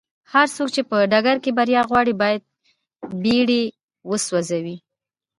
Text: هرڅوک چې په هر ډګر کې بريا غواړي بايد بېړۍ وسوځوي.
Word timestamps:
هرڅوک 0.31 0.69
چې 0.75 0.81
په 0.89 0.95
هر 1.01 1.07
ډګر 1.11 1.37
کې 1.43 1.51
بريا 1.57 1.81
غواړي 1.89 2.13
بايد 2.21 2.41
بېړۍ 3.21 3.63
وسوځوي. 4.09 4.77